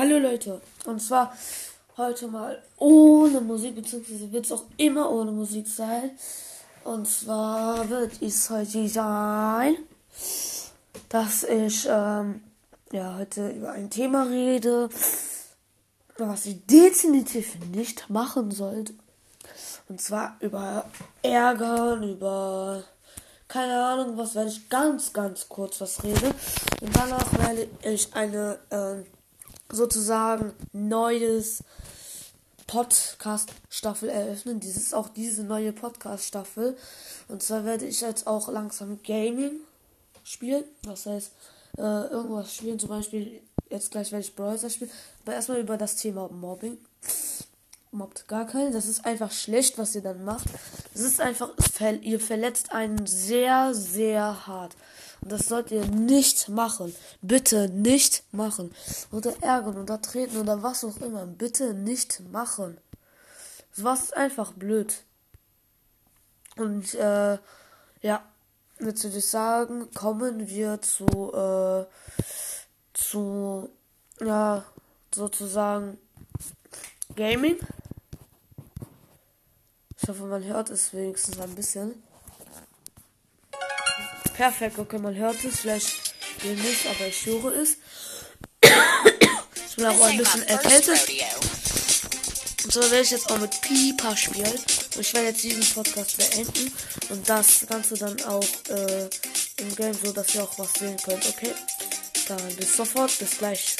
[0.00, 1.36] Hallo Leute, und zwar
[1.98, 6.12] heute mal ohne Musik, beziehungsweise wird es auch immer ohne Musik sein.
[6.84, 9.76] Und zwar wird es heute sein,
[11.10, 12.40] dass ich ähm,
[12.92, 14.88] ja heute über ein Thema rede,
[16.16, 18.94] was ich definitiv nicht machen sollte.
[19.90, 20.86] Und zwar über
[21.20, 22.84] Ärgern, über
[23.48, 26.32] keine Ahnung, was werde ich ganz, ganz kurz was reden.
[26.80, 29.04] Und danach werde ich eine äh,
[29.72, 31.64] sozusagen neues
[32.66, 34.60] Podcast-Staffel eröffnen.
[34.60, 36.76] Dies ist auch diese neue Podcast-Staffel.
[37.28, 39.60] Und zwar werde ich jetzt auch langsam Gaming
[40.22, 40.64] spielen.
[40.82, 41.32] Das heißt,
[41.78, 42.78] äh, irgendwas spielen.
[42.78, 44.90] Zum Beispiel, jetzt gleich werde ich Browser spielen.
[45.24, 46.78] Aber erstmal über das Thema Mobbing.
[47.92, 48.72] Mobbt gar keinen.
[48.72, 50.46] Das ist einfach schlecht, was ihr dann macht.
[50.94, 51.50] Es ist einfach,
[52.02, 54.76] ihr verletzt einen sehr, sehr hart.
[55.22, 56.94] Und das sollt ihr nicht machen.
[57.20, 58.72] Bitte nicht machen.
[59.10, 61.26] Oder ärgern oder treten oder was auch immer.
[61.26, 62.78] Bitte nicht machen.
[63.76, 64.94] Das ist einfach blöd.
[66.56, 67.38] Und äh,
[68.02, 68.24] ja,
[68.78, 71.86] jetzt würde ich sagen, kommen wir zu, äh,
[72.94, 73.68] zu,
[74.20, 74.64] ja,
[75.14, 75.98] sozusagen
[77.16, 77.58] Gaming.
[80.02, 82.02] Ich hoffe, man hört es wenigstens ein bisschen.
[84.34, 85.60] Perfekt, okay, man hört es.
[85.60, 87.76] Vielleicht nicht, aber ich höre es.
[88.62, 91.06] ich bin auch ein bisschen erkältet.
[92.64, 94.52] Und so werde ich jetzt auch mit Pipa spielen.
[94.94, 96.72] Und ich werde jetzt diesen Podcast beenden.
[97.10, 99.10] Und das Ganze dann auch äh,
[99.58, 101.28] im Game, so dass ihr auch was sehen könnt.
[101.28, 101.52] Okay?
[102.28, 103.76] Dann bis sofort, bis gleich.